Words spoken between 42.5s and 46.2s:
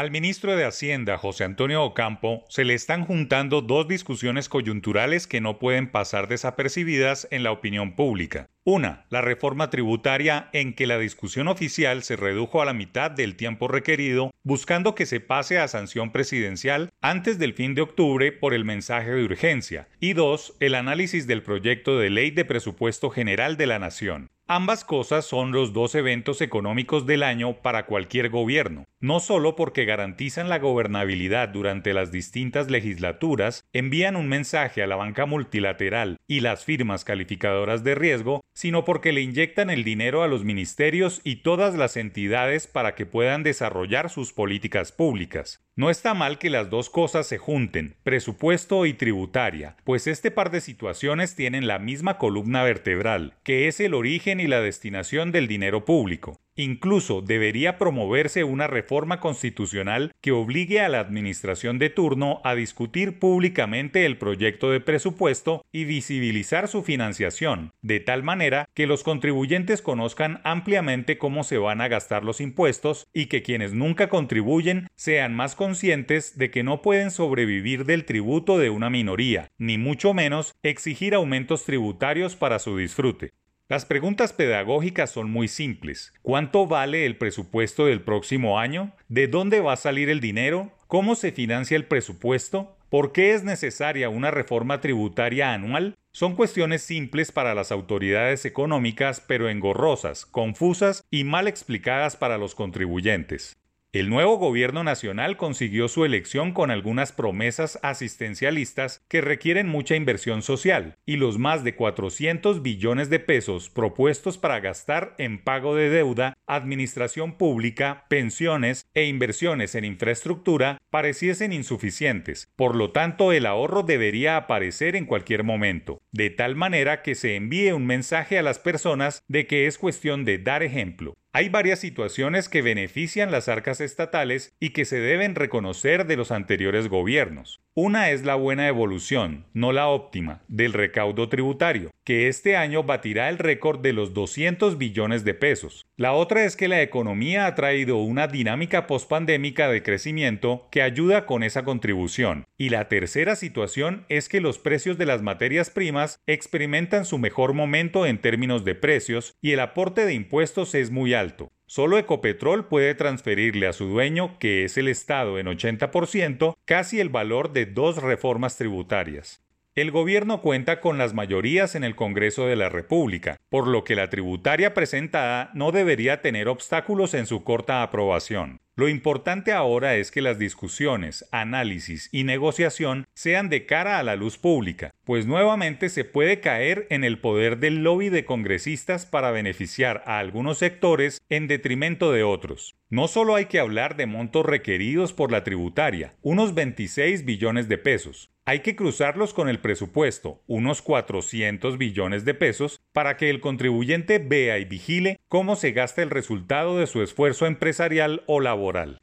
para que puedan desarrollar sus políticas públicas. No está